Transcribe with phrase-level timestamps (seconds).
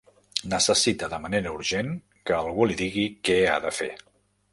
[0.51, 1.91] Necessita de manera urgent
[2.29, 3.91] que algú li digui què ha de fer.